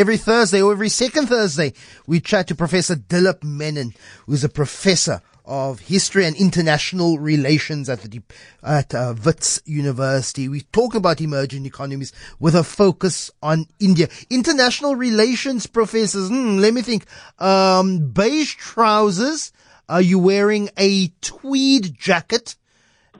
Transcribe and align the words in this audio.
Every 0.00 0.16
Thursday 0.16 0.62
or 0.62 0.72
every 0.72 0.88
second 0.88 1.26
Thursday, 1.26 1.74
we 2.06 2.20
chat 2.20 2.46
to 2.46 2.54
Professor 2.54 2.96
Dilip 2.96 3.44
Menon, 3.44 3.92
who's 4.24 4.42
a 4.42 4.48
professor 4.48 5.20
of 5.44 5.78
history 5.80 6.24
and 6.24 6.34
international 6.36 7.18
relations 7.18 7.90
at 7.90 8.00
the 8.00 8.22
at 8.62 8.94
uh, 8.94 9.14
Wits 9.22 9.60
University. 9.66 10.48
We 10.48 10.62
talk 10.62 10.94
about 10.94 11.20
emerging 11.20 11.66
economies 11.66 12.14
with 12.38 12.54
a 12.54 12.64
focus 12.64 13.30
on 13.42 13.66
India. 13.78 14.08
International 14.30 14.96
relations 14.96 15.66
professors. 15.66 16.30
Hmm, 16.30 16.56
let 16.56 16.72
me 16.72 16.80
think. 16.80 17.04
Um, 17.38 18.08
beige 18.08 18.54
trousers. 18.54 19.52
Are 19.86 20.00
you 20.00 20.18
wearing 20.18 20.70
a 20.78 21.08
tweed 21.20 21.92
jacket? 21.98 22.56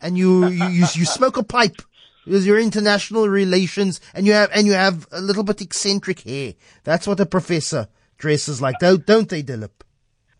And 0.00 0.16
you 0.16 0.46
you 0.46 0.64
you, 0.64 0.86
you 0.94 1.04
smoke 1.04 1.36
a 1.36 1.42
pipe. 1.42 1.82
Because 2.24 2.46
your 2.46 2.58
international 2.58 3.28
relations 3.28 4.00
and 4.14 4.26
you 4.26 4.32
have 4.32 4.50
and 4.54 4.66
you 4.66 4.72
have 4.72 5.06
a 5.10 5.20
little 5.20 5.42
bit 5.42 5.60
eccentric 5.60 6.20
hair. 6.20 6.54
That's 6.84 7.06
what 7.06 7.20
a 7.20 7.26
professor 7.26 7.88
dresses 8.18 8.60
like, 8.60 8.78
don't 8.78 9.04
don't 9.06 9.28
they, 9.28 9.42
Dilip? 9.42 9.70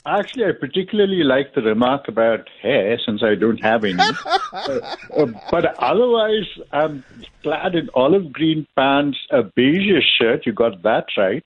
Actually, 0.07 0.47
I 0.47 0.53
particularly 0.59 1.23
like 1.23 1.55
the 1.55 1.61
remark 1.61 2.09
about 2.09 2.49
hair 2.63 2.99
since 3.05 3.23
I 3.23 3.35
don't 3.35 3.63
have 3.63 3.85
any. 3.85 3.99
uh, 3.99 4.17
uh, 5.17 5.27
but 5.51 5.75
otherwise, 5.79 6.49
I'm 6.73 7.05
clad 7.43 7.75
in 7.75 7.91
olive 7.95 8.33
green 8.33 8.67
pants, 8.77 9.19
a 9.31 9.43
beige 9.43 10.03
shirt. 10.19 10.47
You 10.47 10.53
got 10.53 10.83
that 10.85 11.05
right. 11.19 11.45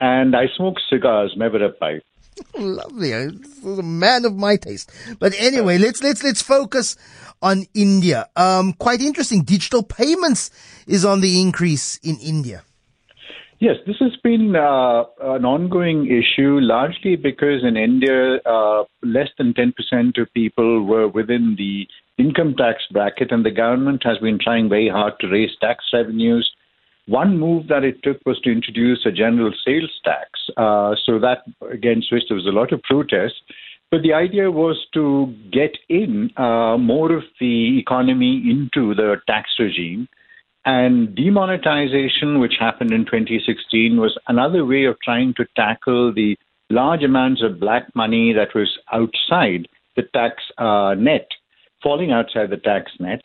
And 0.00 0.34
I 0.34 0.46
smoke 0.56 0.76
cigars, 0.88 1.34
never 1.36 1.62
a 1.62 1.72
pipe. 1.72 2.02
Lovely. 2.58 3.12
a 3.12 3.82
man 3.82 4.24
of 4.24 4.36
my 4.36 4.56
taste. 4.56 4.92
But 5.18 5.34
anyway, 5.38 5.78
let's 5.78 6.02
let's 6.02 6.22
let's 6.22 6.42
focus 6.42 6.96
on 7.42 7.66
India. 7.74 8.28
Um, 8.36 8.72
quite 8.74 9.00
interesting. 9.00 9.42
Digital 9.42 9.82
payments 9.82 10.50
is 10.86 11.04
on 11.04 11.20
the 11.20 11.40
increase 11.40 11.98
in 12.02 12.16
India. 12.18 12.62
Yes, 13.60 13.76
this 13.86 13.96
has 14.00 14.16
been 14.24 14.56
uh, 14.56 15.04
an 15.20 15.44
ongoing 15.44 16.06
issue, 16.06 16.60
largely 16.60 17.16
because 17.16 17.62
in 17.62 17.76
India, 17.76 18.36
uh, 18.46 18.84
less 19.02 19.28
than 19.36 19.52
10% 19.52 20.18
of 20.18 20.32
people 20.32 20.84
were 20.86 21.08
within 21.08 21.56
the 21.58 21.86
income 22.16 22.54
tax 22.56 22.78
bracket, 22.90 23.30
and 23.30 23.44
the 23.44 23.50
government 23.50 24.02
has 24.02 24.16
been 24.16 24.38
trying 24.42 24.70
very 24.70 24.88
hard 24.88 25.12
to 25.20 25.28
raise 25.28 25.50
tax 25.60 25.84
revenues. 25.92 26.50
One 27.10 27.38
move 27.40 27.66
that 27.66 27.82
it 27.82 28.04
took 28.04 28.18
was 28.24 28.40
to 28.42 28.52
introduce 28.52 29.04
a 29.04 29.10
general 29.10 29.52
sales 29.64 29.90
tax. 30.04 30.30
Uh, 30.56 30.94
so 31.04 31.18
that, 31.18 31.38
against 31.68 32.12
which 32.12 32.22
there 32.28 32.36
was 32.36 32.46
a 32.46 32.52
lot 32.52 32.72
of 32.72 32.80
protest. 32.84 33.34
But 33.90 34.02
the 34.02 34.12
idea 34.12 34.48
was 34.52 34.76
to 34.94 35.34
get 35.50 35.76
in 35.88 36.30
uh, 36.36 36.78
more 36.78 37.10
of 37.12 37.24
the 37.40 37.80
economy 37.80 38.40
into 38.48 38.94
the 38.94 39.16
tax 39.26 39.50
regime 39.58 40.08
and 40.64 41.12
demonetization, 41.16 42.38
which 42.38 42.54
happened 42.60 42.92
in 42.92 43.04
2016, 43.04 43.96
was 43.96 44.16
another 44.28 44.64
way 44.64 44.84
of 44.84 44.96
trying 45.02 45.34
to 45.34 45.46
tackle 45.56 46.14
the 46.14 46.36
large 46.70 47.02
amounts 47.02 47.42
of 47.42 47.58
black 47.58 47.92
money 47.96 48.32
that 48.32 48.54
was 48.54 48.78
outside 48.92 49.66
the 49.96 50.02
tax 50.14 50.36
uh, 50.58 50.94
net, 50.96 51.26
falling 51.82 52.12
outside 52.12 52.50
the 52.50 52.56
tax 52.56 52.92
net. 53.00 53.22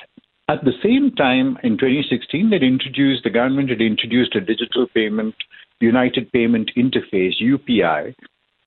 At 0.48 0.64
the 0.64 0.74
same 0.84 1.10
time, 1.16 1.58
in 1.64 1.76
2016, 1.76 2.52
they 2.52 2.58
introduced 2.58 3.24
the 3.24 3.32
government 3.32 3.72
had 3.72 3.82
introduced 3.82 4.36
a 4.36 4.42
digital 4.42 4.86
payment, 4.94 5.34
United 5.82 6.32
Payment 6.32 6.70
Interface 6.78 7.42
(UPI), 7.42 8.14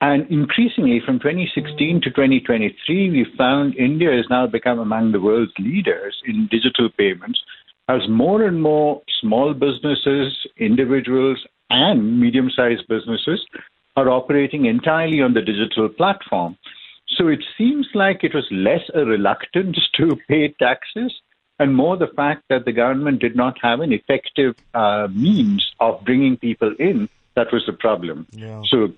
and 0.00 0.28
increasingly 0.28 0.98
from 1.06 1.20
2016 1.20 2.00
to 2.00 2.10
2023, 2.10 3.10
we 3.10 3.24
found 3.36 3.76
India 3.76 4.10
has 4.10 4.24
now 4.28 4.44
become 4.48 4.80
among 4.80 5.12
the 5.12 5.20
world's 5.20 5.52
leaders 5.60 6.20
in 6.26 6.48
digital 6.50 6.88
payments 6.98 7.38
as 7.88 8.08
more 8.08 8.42
and 8.42 8.60
more 8.60 9.00
small 9.20 9.54
businesses, 9.54 10.34
individuals, 10.56 11.38
and 11.70 12.20
medium 12.20 12.50
sized 12.50 12.88
businesses 12.88 13.40
are 13.94 14.10
operating 14.10 14.64
entirely 14.64 15.22
on 15.22 15.32
the 15.32 15.42
digital 15.42 15.88
platform. 15.88 16.58
So 17.16 17.28
it 17.28 17.44
seems 17.56 17.86
like 17.94 18.24
it 18.24 18.34
was 18.34 18.48
less 18.50 18.82
a 18.94 19.04
reluctance 19.04 19.78
to 19.94 20.16
pay 20.28 20.48
taxes 20.58 21.12
and 21.58 21.74
more 21.74 21.96
the 21.96 22.06
fact 22.08 22.44
that 22.48 22.64
the 22.64 22.72
government 22.72 23.20
did 23.20 23.34
not 23.34 23.56
have 23.62 23.80
an 23.80 23.92
effective 23.92 24.54
uh, 24.74 25.08
means 25.10 25.72
of 25.80 26.04
bringing 26.04 26.36
people 26.36 26.74
in 26.78 27.08
that 27.38 27.52
was 27.52 27.64
the 27.66 27.72
problem. 27.72 28.26
Yeah. 28.32 28.62
So, 28.66 28.92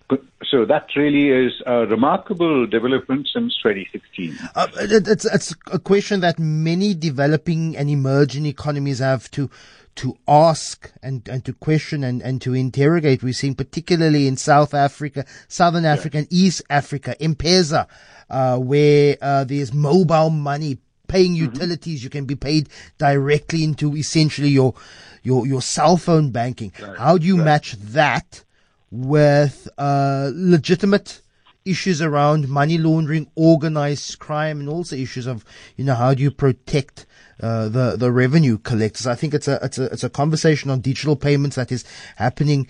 so 0.50 0.65
that 0.65 0.87
really 0.97 1.28
is 1.28 1.53
a 1.66 1.87
remarkable 1.87 2.66
development 2.66 3.28
since 3.31 3.54
2016. 3.62 4.38
Uh, 4.54 4.66
it's, 4.78 5.26
it's 5.26 5.54
a 5.70 5.78
question 5.78 6.20
that 6.20 6.38
many 6.38 6.94
developing 6.94 7.76
and 7.76 7.91
emerging 7.91 8.47
economies 8.47 9.00
have 9.00 9.31
to 9.32 9.50
to 9.97 10.16
ask 10.26 10.91
and, 11.03 11.28
and 11.28 11.44
to 11.44 11.53
question 11.53 12.03
and, 12.04 12.22
and 12.22 12.41
to 12.41 12.54
interrogate. 12.54 13.22
We're 13.22 13.34
seeing 13.34 13.56
particularly 13.56 14.26
in 14.28 14.37
South 14.38 14.72
Africa, 14.72 15.26
Southern 15.49 15.84
Africa, 15.84 16.19
and 16.19 16.28
East 16.31 16.62
Africa, 16.70 17.20
M-Pesa, 17.20 17.87
uh, 18.31 18.56
where 18.56 19.16
uh, 19.20 19.44
there's 19.44 19.75
mobile 19.75 20.31
money 20.31 20.78
paying 21.10 21.34
mm-hmm. 21.34 21.53
utilities. 21.53 21.98
Mm-hmm. 21.98 22.04
You 22.04 22.10
can 22.10 22.25
be 22.25 22.37
paid 22.37 22.69
directly 22.98 23.65
into 23.65 23.97
essentially 23.97 24.48
your 24.48 24.75
your 25.22 25.47
your 25.47 25.62
cell 25.62 25.97
phone 25.97 26.31
banking. 26.31 26.72
Right. 26.81 26.98
How 26.98 27.19
do 27.19 27.26
you 27.26 27.37
right. 27.37 27.44
match 27.44 27.72
that 27.72 28.44
with 28.91 29.69
uh, 29.78 30.31
legitimate 30.34 31.20
issues 31.65 32.00
around 32.00 32.49
money 32.49 32.78
laundering, 32.78 33.31
organized 33.34 34.19
crime, 34.19 34.60
and 34.60 34.69
also 34.69 34.97
issues 34.97 35.26
of 35.26 35.44
you 35.76 35.84
know 35.84 35.94
how 35.94 36.15
do 36.15 36.22
you 36.22 36.31
protect 36.31 37.06
uh, 37.43 37.69
the 37.69 37.97
the 37.97 38.10
revenue 38.10 38.59
collectors? 38.59 39.06
I 39.06 39.15
think 39.15 39.34
it's 39.34 39.49
a 39.49 39.59
it's 39.62 39.78
a 39.78 39.84
it's 39.87 40.04
a 40.04 40.10
conversation 40.10 40.70
on 40.70 40.81
digital 40.81 41.16
payments 41.16 41.56
that 41.56 41.72
is 41.72 41.84
happening 42.16 42.66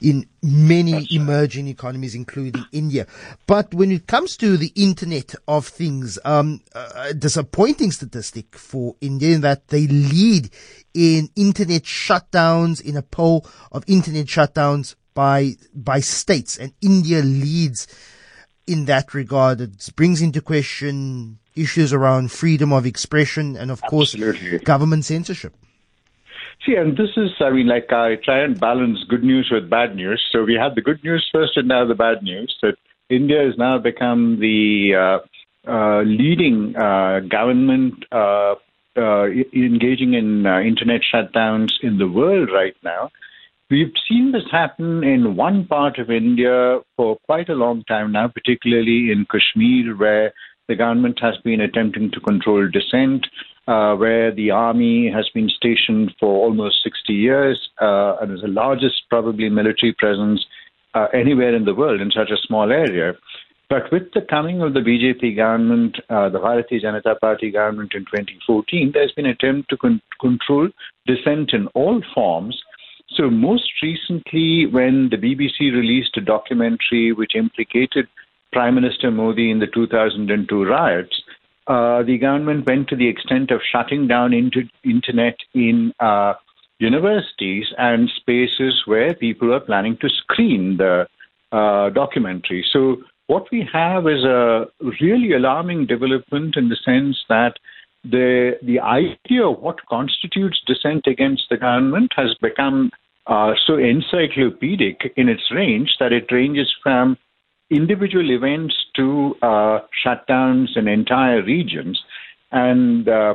in 0.00 0.26
many 0.42 1.06
emerging 1.10 1.68
economies, 1.68 2.14
including 2.14 2.64
India. 2.72 3.06
But 3.46 3.74
when 3.74 3.92
it 3.92 4.06
comes 4.06 4.36
to 4.38 4.56
the 4.56 4.72
Internet 4.74 5.34
of 5.46 5.66
Things, 5.66 6.18
um, 6.24 6.60
a 6.74 7.14
disappointing 7.14 7.90
statistic 7.92 8.56
for 8.56 8.96
India 9.00 9.34
in 9.34 9.40
that 9.42 9.68
they 9.68 9.86
lead 9.86 10.50
in 10.94 11.28
internet 11.36 11.84
shutdowns 11.84 12.80
in 12.80 12.96
a 12.96 13.02
poll 13.02 13.46
of 13.70 13.84
internet 13.86 14.26
shutdowns 14.26 14.96
by 15.14 15.56
by 15.74 16.00
states, 16.00 16.56
and 16.56 16.72
India 16.80 17.20
leads 17.20 17.86
in 18.66 18.86
that 18.86 19.14
regard. 19.14 19.60
It 19.60 19.90
brings 19.96 20.22
into 20.22 20.40
question 20.40 21.38
issues 21.54 21.92
around 21.92 22.30
freedom 22.32 22.72
of 22.72 22.86
expression 22.86 23.56
and, 23.56 23.70
of 23.70 23.82
Absolutely. 23.84 24.50
course, 24.50 24.62
government 24.62 25.04
censorship. 25.04 25.54
See, 26.64 26.74
and 26.74 26.96
this 26.96 27.10
is, 27.16 27.30
I 27.40 27.50
mean, 27.50 27.68
like 27.68 27.90
I 27.90 28.16
try 28.22 28.40
and 28.44 28.58
balance 28.58 28.98
good 29.08 29.24
news 29.24 29.48
with 29.50 29.70
bad 29.70 29.96
news. 29.96 30.22
So 30.30 30.44
we 30.44 30.54
had 30.54 30.74
the 30.74 30.82
good 30.82 31.02
news 31.02 31.26
first 31.32 31.56
and 31.56 31.68
now 31.68 31.86
the 31.86 31.94
bad 31.94 32.22
news 32.22 32.54
that 32.62 32.76
India 33.08 33.42
has 33.44 33.56
now 33.56 33.78
become 33.78 34.38
the 34.40 34.94
uh, 35.66 35.70
uh, 35.70 36.02
leading 36.02 36.76
uh, 36.76 37.20
government 37.20 38.04
uh, 38.12 38.56
uh, 38.96 39.26
engaging 39.54 40.14
in 40.14 40.46
uh, 40.46 40.60
internet 40.60 41.00
shutdowns 41.02 41.70
in 41.82 41.98
the 41.98 42.08
world 42.08 42.50
right 42.52 42.76
now. 42.82 43.10
We've 43.70 43.92
seen 44.08 44.32
this 44.32 44.50
happen 44.50 45.04
in 45.04 45.36
one 45.36 45.64
part 45.66 45.98
of 45.98 46.10
India 46.10 46.80
for 46.96 47.16
quite 47.26 47.48
a 47.48 47.54
long 47.54 47.84
time 47.84 48.12
now, 48.12 48.28
particularly 48.28 49.12
in 49.12 49.26
Kashmir, 49.30 49.96
where 49.96 50.32
the 50.68 50.74
government 50.74 51.20
has 51.22 51.36
been 51.44 51.60
attempting 51.60 52.10
to 52.10 52.20
control 52.20 52.68
dissent 52.68 53.26
uh, 53.70 53.94
where 53.94 54.34
the 54.34 54.50
army 54.50 55.08
has 55.08 55.28
been 55.32 55.48
stationed 55.48 56.12
for 56.18 56.44
almost 56.44 56.82
60 56.82 57.12
years 57.12 57.70
uh, 57.80 58.16
and 58.20 58.34
is 58.34 58.40
the 58.40 58.48
largest, 58.48 58.96
probably, 59.08 59.48
military 59.48 59.94
presence 59.96 60.44
uh, 60.94 61.06
anywhere 61.14 61.54
in 61.54 61.64
the 61.64 61.74
world 61.74 62.00
in 62.00 62.10
such 62.10 62.30
a 62.30 62.46
small 62.46 62.72
area. 62.72 63.12
But 63.68 63.92
with 63.92 64.12
the 64.12 64.22
coming 64.22 64.60
of 64.60 64.74
the 64.74 64.80
BJP 64.80 65.36
government, 65.36 65.98
uh, 66.10 66.28
the 66.30 66.40
Bharatiya 66.40 66.82
Janata 66.82 67.20
Party 67.20 67.52
government 67.52 67.92
in 67.94 68.00
2014, 68.06 68.90
there's 68.92 69.12
been 69.12 69.26
an 69.26 69.36
attempt 69.38 69.70
to 69.70 69.76
con- 69.76 70.02
control 70.20 70.68
dissent 71.06 71.52
in 71.52 71.68
all 71.68 72.02
forms. 72.12 72.60
So, 73.10 73.30
most 73.30 73.70
recently, 73.80 74.66
when 74.66 75.10
the 75.10 75.16
BBC 75.16 75.72
released 75.72 76.16
a 76.16 76.20
documentary 76.20 77.12
which 77.12 77.36
implicated 77.36 78.08
Prime 78.52 78.74
Minister 78.74 79.12
Modi 79.12 79.52
in 79.52 79.60
the 79.60 79.68
2002 79.68 80.64
riots, 80.64 81.19
uh, 81.70 82.02
the 82.02 82.18
government 82.18 82.66
went 82.66 82.88
to 82.88 82.96
the 82.96 83.06
extent 83.06 83.52
of 83.52 83.60
shutting 83.70 84.08
down 84.08 84.32
inter- 84.32 84.68
internet 84.84 85.36
in 85.54 85.92
uh, 86.00 86.34
universities 86.80 87.66
and 87.78 88.10
spaces 88.16 88.82
where 88.86 89.14
people 89.14 89.54
are 89.54 89.60
planning 89.60 89.96
to 90.00 90.08
screen 90.08 90.76
the 90.78 91.06
uh, 91.52 91.90
documentary. 91.90 92.64
So, 92.72 92.96
what 93.28 93.46
we 93.52 93.68
have 93.72 94.08
is 94.08 94.24
a 94.24 94.64
really 95.00 95.34
alarming 95.34 95.86
development 95.86 96.56
in 96.56 96.68
the 96.68 96.80
sense 96.84 97.16
that 97.28 97.54
the 98.02 98.58
the 98.64 98.80
idea 98.80 99.46
of 99.46 99.60
what 99.60 99.86
constitutes 99.86 100.60
dissent 100.66 101.06
against 101.06 101.44
the 101.50 101.56
government 101.56 102.10
has 102.16 102.34
become 102.42 102.90
uh, 103.28 103.52
so 103.64 103.76
encyclopedic 103.76 105.12
in 105.16 105.28
its 105.28 105.42
range 105.52 105.90
that 106.00 106.12
it 106.12 106.32
ranges 106.32 106.74
from 106.82 107.16
individual 107.70 108.30
events 108.30 108.74
to 108.96 109.34
uh, 109.42 109.80
shutdowns 110.04 110.76
in 110.76 110.88
entire 110.88 111.42
regions. 111.42 112.00
And 112.50 113.08
uh, 113.08 113.34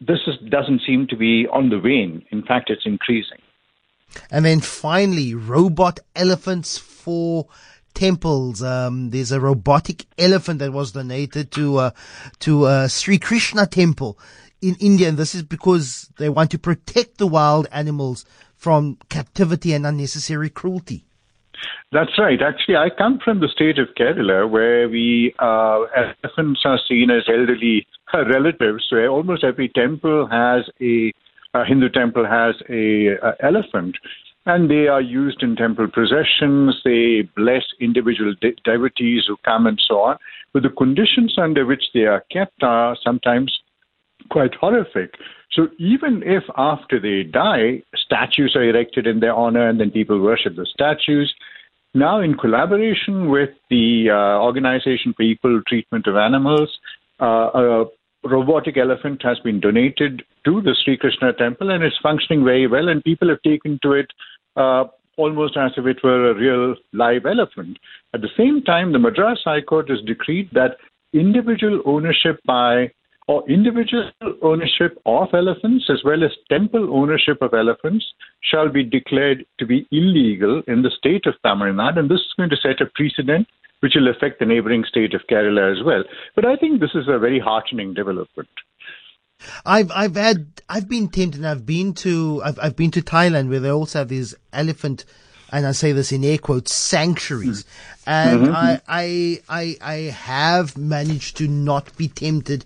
this 0.00 0.18
is, 0.26 0.34
doesn't 0.50 0.82
seem 0.86 1.06
to 1.08 1.16
be 1.16 1.46
on 1.50 1.70
the 1.70 1.78
wane. 1.78 2.24
In 2.30 2.42
fact, 2.42 2.70
it's 2.70 2.84
increasing. 2.84 3.38
And 4.30 4.44
then 4.44 4.60
finally, 4.60 5.34
robot 5.34 6.00
elephants 6.14 6.76
for 6.76 7.46
temples. 7.94 8.62
Um, 8.62 9.10
there's 9.10 9.32
a 9.32 9.40
robotic 9.40 10.06
elephant 10.18 10.58
that 10.58 10.72
was 10.72 10.92
donated 10.92 11.50
to 11.52 11.78
uh, 11.78 11.90
to 12.40 12.64
uh, 12.64 12.88
Sri 12.88 13.18
Krishna 13.18 13.66
temple 13.66 14.18
in 14.60 14.76
India, 14.80 15.08
and 15.08 15.16
this 15.16 15.34
is 15.34 15.42
because 15.42 16.10
they 16.18 16.28
want 16.28 16.50
to 16.50 16.58
protect 16.58 17.18
the 17.18 17.26
wild 17.26 17.66
animals 17.72 18.24
from 18.54 18.98
captivity 19.08 19.72
and 19.72 19.86
unnecessary 19.86 20.50
cruelty. 20.50 21.04
That's 21.92 22.18
right. 22.18 22.40
Actually, 22.40 22.76
I 22.76 22.88
come 22.90 23.18
from 23.22 23.40
the 23.40 23.48
state 23.48 23.78
of 23.78 23.88
Kerala 23.98 24.48
where 24.50 24.88
we 24.88 25.34
uh, 25.38 25.82
elephants 25.94 26.62
are 26.64 26.78
seen 26.88 27.10
as 27.10 27.24
elderly 27.28 27.86
relatives. 28.14 28.86
Where 28.90 29.08
almost 29.08 29.44
every 29.44 29.68
temple 29.68 30.26
has 30.30 30.64
a, 30.80 31.12
a 31.54 31.64
Hindu 31.64 31.90
temple 31.90 32.26
has 32.26 32.54
a, 32.70 33.08
a 33.22 33.34
elephant, 33.40 33.96
and 34.46 34.70
they 34.70 34.88
are 34.88 35.02
used 35.02 35.42
in 35.42 35.54
temple 35.54 35.88
processions. 35.88 36.80
They 36.84 37.28
bless 37.36 37.64
individual 37.80 38.34
de- 38.40 38.56
devotees 38.64 39.24
who 39.28 39.36
come 39.44 39.66
and 39.66 39.80
so 39.86 40.00
on. 40.00 40.16
But 40.54 40.62
the 40.62 40.70
conditions 40.70 41.34
under 41.38 41.66
which 41.66 41.84
they 41.92 42.04
are 42.04 42.24
kept 42.30 42.62
are 42.62 42.96
sometimes 43.04 43.56
quite 44.30 44.54
horrific. 44.54 45.14
So 45.52 45.68
even 45.78 46.22
if 46.24 46.44
after 46.56 46.98
they 46.98 47.28
die, 47.28 47.82
statues 47.94 48.56
are 48.56 48.64
erected 48.64 49.06
in 49.06 49.20
their 49.20 49.34
honor 49.34 49.68
and 49.68 49.78
then 49.78 49.90
people 49.90 50.20
worship 50.20 50.56
the 50.56 50.66
statues, 50.66 51.32
now 51.94 52.20
in 52.20 52.34
collaboration 52.34 53.28
with 53.28 53.50
the 53.70 54.08
uh, 54.10 54.42
Organization 54.42 55.14
for 55.16 55.22
Equal 55.22 55.62
Treatment 55.66 56.06
of 56.06 56.16
Animals, 56.16 56.70
uh, 57.20 57.50
a 57.54 57.84
robotic 58.24 58.76
elephant 58.76 59.22
has 59.22 59.38
been 59.40 59.60
donated 59.60 60.22
to 60.44 60.60
the 60.60 60.76
Sri 60.84 60.96
Krishna 60.96 61.32
temple 61.32 61.70
and 61.70 61.82
it's 61.82 61.96
functioning 62.02 62.44
very 62.44 62.66
well 62.66 62.88
and 62.88 63.02
people 63.04 63.28
have 63.28 63.42
taken 63.42 63.78
to 63.82 63.92
it 63.92 64.06
uh, 64.56 64.84
almost 65.16 65.56
as 65.56 65.72
if 65.76 65.86
it 65.86 65.98
were 66.02 66.30
a 66.30 66.34
real 66.34 66.74
live 66.92 67.26
elephant. 67.26 67.78
At 68.14 68.22
the 68.22 68.30
same 68.36 68.62
time, 68.62 68.92
the 68.92 68.98
Madras 68.98 69.40
High 69.44 69.60
Court 69.60 69.90
has 69.90 70.00
decreed 70.06 70.48
that 70.52 70.76
individual 71.12 71.82
ownership 71.84 72.40
by 72.46 72.90
or 73.28 73.48
individual 73.48 74.10
ownership 74.42 75.00
of 75.06 75.28
elephants 75.32 75.88
as 75.90 76.02
well 76.04 76.24
as 76.24 76.30
temple 76.50 76.94
ownership 76.94 77.38
of 77.40 77.54
elephants 77.54 78.04
shall 78.42 78.68
be 78.68 78.82
declared 78.82 79.44
to 79.58 79.66
be 79.66 79.86
illegal 79.92 80.62
in 80.66 80.82
the 80.82 80.90
state 80.90 81.26
of 81.26 81.34
Tamil 81.44 81.72
Nadu. 81.72 82.00
And 82.00 82.10
this 82.10 82.20
is 82.20 82.34
going 82.36 82.50
to 82.50 82.56
set 82.56 82.80
a 82.80 82.86
precedent 82.94 83.46
which 83.80 83.94
will 83.96 84.08
affect 84.08 84.38
the 84.38 84.46
neighboring 84.46 84.84
state 84.88 85.12
of 85.12 85.22
Kerala 85.28 85.76
as 85.76 85.84
well. 85.84 86.04
But 86.36 86.44
I 86.44 86.56
think 86.56 86.80
this 86.80 86.94
is 86.94 87.08
a 87.08 87.18
very 87.18 87.40
heartening 87.40 87.94
development. 87.94 88.48
I've 89.66 89.90
I've 89.90 90.14
had 90.14 90.62
I've 90.68 90.88
been 90.88 91.08
tempted. 91.08 91.44
I've 91.44 91.66
been 91.66 91.94
to 91.94 92.40
I've 92.44 92.58
I've 92.60 92.76
been 92.76 92.92
to 92.92 93.02
Thailand 93.02 93.48
where 93.48 93.58
they 93.58 93.70
also 93.70 94.00
have 94.00 94.08
these 94.08 94.36
elephant, 94.52 95.04
and 95.50 95.66
I 95.66 95.72
say 95.72 95.90
this 95.90 96.12
in 96.12 96.24
air 96.24 96.38
quotes 96.38 96.72
sanctuaries, 96.72 97.64
and 98.06 98.42
mm-hmm. 98.42 98.54
I 98.54 98.80
I 98.86 99.40
I 99.48 99.76
I 99.80 99.94
have 100.12 100.78
managed 100.78 101.36
to 101.38 101.48
not 101.48 101.96
be 101.96 102.06
tempted 102.06 102.64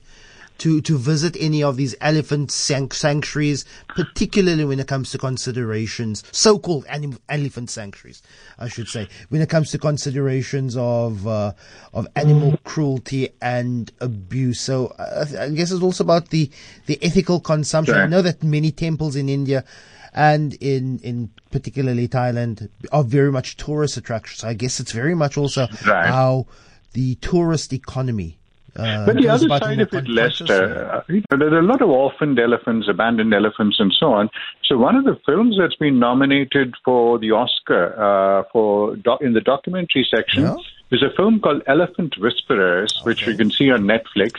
to, 0.59 0.81
to 0.83 0.99
visit 0.99 1.37
any 1.39 1.63
of 1.63 1.77
these 1.77 1.95
elephant 2.01 2.51
sanctuaries, 2.51 3.65
particularly 3.89 4.65
when 4.65 4.81
it 4.81 4.87
comes 4.87 5.11
to 5.11 5.19
considerations, 5.19 6.23
so-called 6.33 6.87
anim- 6.89 7.19
elephant 7.29 7.71
sanctuaries, 7.71 8.23
I 8.59 8.69
should 8.69 8.89
say, 8.89 9.09
when 9.29 9.41
it 9.41 9.49
comes 9.49 9.71
to 9.71 9.79
considerations 9.79 10.77
of, 10.77 11.27
uh, 11.27 11.53
of 11.93 12.07
animal 12.17 12.59
cruelty 12.65 13.31
and 13.41 13.91
abuse. 14.01 14.61
So 14.61 14.89
uh, 14.99 15.27
I 15.39 15.51
guess 15.51 15.71
it's 15.71 15.83
also 15.83 16.05
about 16.05 16.31
the, 16.31 16.51
the 16.87 16.99
ethical 17.03 17.41
consumption. 17.41 17.95
Sure. 17.95 18.05
I 18.05 18.07
know 18.07 18.23
that 18.23 18.43
many 18.43 18.73
temples 18.73 19.17
in 19.17 19.29
India 19.29 19.65
and 20.15 20.55
in, 20.55 20.99
in 21.01 21.31
particularly 21.51 22.09
Thailand 22.09 22.71
are 22.91 23.05
very 23.05 23.31
much 23.31 23.57
tourist 23.59 23.99
attractions. 23.99 24.41
So 24.41 24.49
I 24.49 24.55
guess 24.55 24.81
it's 24.81 24.93
very 24.93 25.15
much 25.15 25.37
also 25.37 25.69
right. 25.87 26.07
how 26.07 26.47
the 26.95 27.17
tourist 27.17 27.75
economy 27.75 28.39
uh, 28.79 29.07
but 29.07 29.17
the 29.17 29.29
other 29.29 29.49
side 29.49 29.81
of 29.81 29.93
it, 29.93 30.09
Lester, 30.09 30.91
uh, 30.91 31.03
you 31.09 31.23
know, 31.31 31.39
there 31.39 31.55
are 31.55 31.61
a 31.61 31.63
lot 31.63 31.83
of 31.83 31.89
orphaned 31.89 32.39
elephants, 32.39 32.89
abandoned 32.89 33.33
elephants, 33.33 33.79
and 33.79 33.93
so 33.99 34.13
on. 34.13 34.29
So 34.65 34.77
one 34.77 34.97
of 34.97 35.05
the 35.05 35.19
films 35.25 35.57
that's 35.59 35.77
been 35.77 35.99
nominated 35.99 36.75
for 36.85 37.19
the 37.19 37.33
Oscar 37.33 37.95
uh, 37.99 38.45
for 38.53 38.97
doc- 38.97 39.23
in 39.23 39.33
the 39.33 39.41
documentary 39.41 40.07
section 40.11 40.43
yeah. 40.43 40.57
is 40.91 41.03
a 41.03 41.11
film 41.17 41.41
called 41.41 41.63
Elephant 41.67 42.17
Whisperers, 42.19 42.95
okay. 42.97 43.05
which 43.05 43.27
you 43.27 43.37
can 43.37 43.51
see 43.51 43.71
on 43.71 43.83
Netflix. 43.83 44.33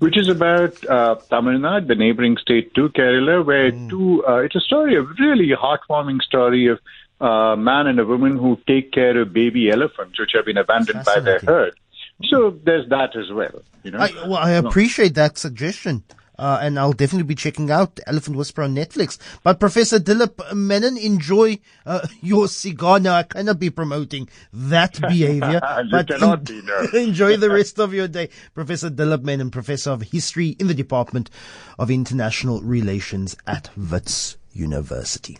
Which 0.00 0.16
is 0.16 0.28
about 0.28 0.84
uh, 0.86 1.16
Tamil 1.28 1.58
Nadu, 1.58 1.88
the 1.88 1.96
neighboring 1.96 2.36
state 2.36 2.72
to 2.76 2.88
Kerala, 2.90 3.44
where 3.44 3.72
mm. 3.72 3.88
two. 3.90 4.24
Uh, 4.24 4.36
it's 4.36 4.54
a 4.54 4.60
story, 4.60 4.94
a 4.94 5.02
really 5.02 5.50
heartwarming 5.56 6.22
story 6.22 6.68
of 6.68 6.78
a 7.20 7.56
man 7.56 7.88
and 7.88 7.98
a 7.98 8.04
woman 8.04 8.36
who 8.38 8.58
take 8.66 8.92
care 8.92 9.20
of 9.20 9.32
baby 9.32 9.70
elephants, 9.70 10.18
which 10.20 10.30
have 10.34 10.44
been 10.44 10.56
abandoned 10.56 11.04
by 11.04 11.18
their 11.18 11.40
herd. 11.40 11.74
So 12.24 12.58
there's 12.64 12.88
that 12.88 13.16
as 13.16 13.32
well. 13.32 13.62
You 13.84 13.92
know. 13.92 13.98
I, 13.98 14.12
well, 14.26 14.36
I 14.36 14.50
appreciate 14.52 15.14
that 15.14 15.38
suggestion. 15.38 16.04
Uh, 16.38 16.58
and 16.62 16.78
I'll 16.78 16.92
definitely 16.92 17.24
be 17.24 17.34
checking 17.34 17.70
out 17.70 17.98
Elephant 18.06 18.36
Whisperer 18.36 18.64
on 18.64 18.74
Netflix. 18.74 19.18
But 19.42 19.58
Professor 19.58 19.98
Dilip 19.98 20.54
Menon, 20.54 20.96
enjoy 20.96 21.58
uh, 21.84 22.06
your 22.22 22.46
cigar. 22.46 23.00
Now, 23.00 23.16
I 23.16 23.22
cannot 23.24 23.58
be 23.58 23.70
promoting 23.70 24.28
that 24.52 25.00
behavior, 25.08 25.60
but 25.90 26.10
in, 26.10 26.44
be, 26.44 26.62
no. 26.62 26.80
enjoy 26.94 27.36
the 27.36 27.50
rest 27.50 27.80
of 27.80 27.92
your 27.92 28.06
day. 28.06 28.28
Professor 28.54 28.88
Dilip 28.88 29.22
Menon, 29.22 29.50
Professor 29.50 29.90
of 29.90 30.02
History 30.02 30.50
in 30.60 30.68
the 30.68 30.74
Department 30.74 31.28
of 31.76 31.90
International 31.90 32.60
Relations 32.62 33.36
at 33.46 33.70
Wits 33.76 34.36
University. 34.52 35.38